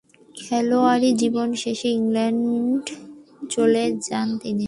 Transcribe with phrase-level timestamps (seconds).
[0.35, 2.93] খেলোয়াড়ী জীবন শেষে ইংল্যান্ডে
[3.49, 4.59] চলে যান তিনি।